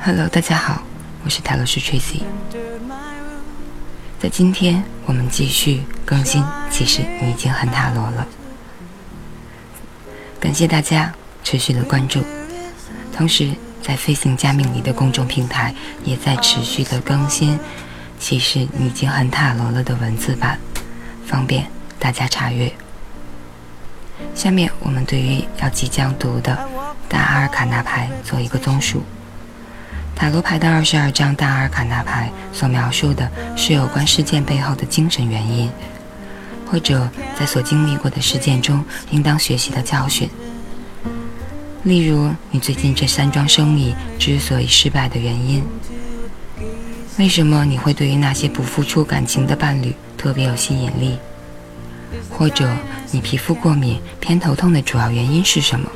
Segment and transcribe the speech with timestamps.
[0.00, 0.84] Hello，大家好，
[1.24, 2.22] 我是泰勒斯 Tracy。
[4.20, 6.44] 在今天，我们继续更新。
[6.70, 8.24] 其实你已经很塔罗了，
[10.38, 12.22] 感谢大家持续的关注。
[13.12, 13.50] 同时，
[13.82, 17.58] 在飞行加命理的公众平台也在持续的更新。
[18.20, 20.56] 其实你已经很塔罗了的文字版，
[21.26, 22.72] 方便大家查阅。
[24.36, 26.56] 下面我们对于要即将读的
[27.08, 29.02] 大阿尔卡纳牌做一个综述。
[30.14, 35.70] 塔罗牌的二十二张大阿尔卡纳牌所描述的是有关事件背后的精神原因，
[36.66, 40.28] 或者在所经历过的事件中应当学习的教训。
[41.84, 45.62] 例如，你最近这三桩生意之所以失败的原因，
[47.16, 51.16] 为什么你会对于那些不付出感情的伴侣特别有吸引力？
[52.28, 52.68] 或者
[53.12, 55.88] 你皮肤过敏、偏头痛的主要原因是什么？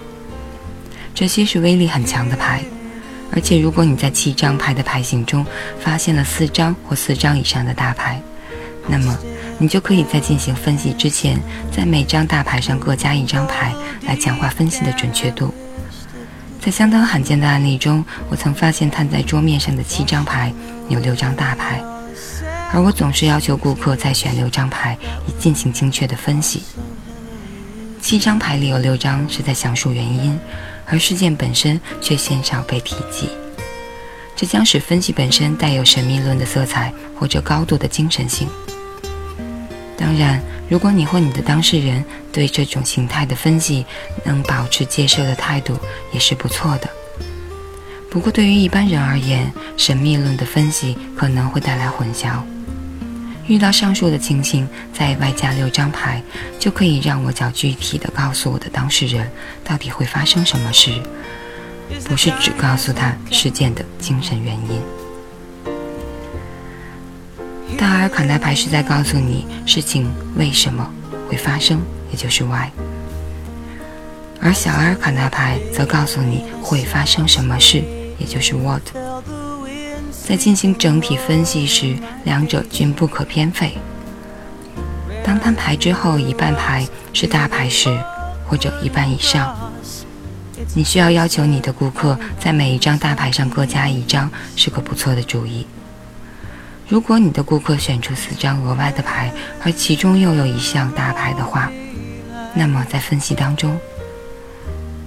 [1.15, 2.63] 这些是威力很强的牌。
[3.35, 5.47] 而且，如果你在七张牌的牌型中
[5.81, 8.21] 发现了四张或四张以上的大牌，
[8.87, 9.19] 那么
[9.59, 11.41] 你就可以在进行分析之前，
[11.75, 13.73] 在每张大牌上各加一张牌，
[14.07, 15.55] 来强化分析的准确度。
[16.61, 20.53] 在相当罕见的案例中，我曾发现摊在桌面上的七张牌
[20.91, 21.83] 有六张大牌，
[22.71, 26.63] 而我总是要求顾客再选六张牌以进行精确的分析。
[28.03, 30.39] 七张牌里有六张是在详述原因。
[30.93, 33.31] 而事件本身却鲜少被提及，
[34.37, 38.47] 这将使分析本身带有神秘论的色彩或者高度的精神性。
[39.97, 43.87] 当然，如果你或你的当事人对这种形态的分析
[44.23, 45.79] 能保持接受的态度，
[46.13, 46.91] 也是不错的。
[48.11, 52.43] 不过，对于一般人而言，神秘论的分析可能会带来混淆。
[53.47, 56.23] 遇到上述的情形，再外加六张牌，
[56.59, 59.31] 就可以让我较具体的告诉我的当事人
[59.65, 60.91] 到底会发生什么事，
[62.09, 64.81] 不是只告诉他事件的精神原因。
[67.77, 70.89] 大阿尔卡纳牌是在告诉你事情为什么
[71.29, 72.69] 会发生，也就是 why，
[74.41, 77.83] 而小阿尔卡纳牌则告诉你会发生什么事，
[78.19, 78.83] 也就是 what。
[80.25, 83.77] 在进行整体分析时，两者均不可偏废。
[85.25, 87.99] 当摊牌之后一半牌是大牌时，
[88.47, 89.73] 或者一半以上，
[90.75, 95.67] 你需要要求你的顾客在每一张大牌上各加一张，是个不错的主意。
[96.89, 99.33] 如果你的顾客选出四张额外的牌，
[99.65, 101.71] 而其中又有一项大牌的话，
[102.55, 103.79] 那么在分析当中，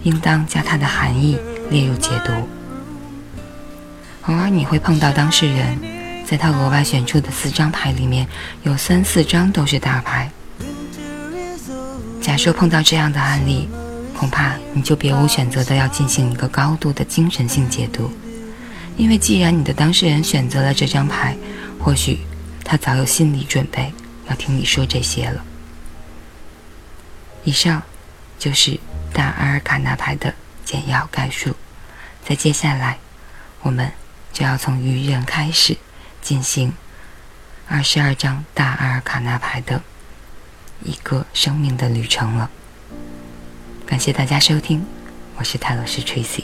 [0.04, 1.38] 应当将它的含义
[1.70, 2.32] 列入解读。
[4.28, 5.80] 偶尔你会碰到当事人，
[6.26, 8.28] 在他额外选出的四张牌里面
[8.64, 10.32] 有三四张都是大牌。
[12.20, 13.70] 假设碰到这样的案例，
[14.18, 18.12] 恐怕你就别无选择的要进行一个高度的精神性解读，
[18.98, 21.38] 因为既然你的当事人选择了这张牌，
[21.80, 22.22] 或许
[22.64, 23.94] 他早有心理准备
[24.28, 25.46] 要听你说这些了。
[27.44, 27.80] 以上
[28.40, 28.80] 就是
[29.14, 30.34] 大阿尔卡纳牌的
[30.64, 31.56] 简要概述，
[32.28, 32.98] 在接下来
[33.62, 33.88] 我们。
[34.36, 35.78] 就要从愚人开始
[36.22, 36.74] 进行
[37.70, 39.82] 二十二张大阿尔卡纳牌的
[40.84, 42.52] 一个生命的旅程了。
[43.86, 44.86] 感谢大家收听，
[45.38, 46.44] 我是泰勒斯 Tracy。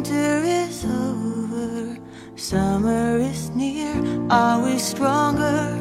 [0.00, 1.98] Winter is over,
[2.34, 3.92] summer is near.
[4.30, 5.79] Are we stronger?